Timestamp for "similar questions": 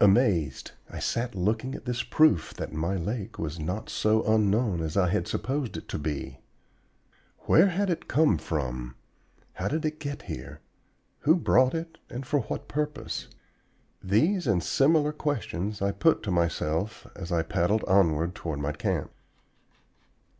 14.64-15.80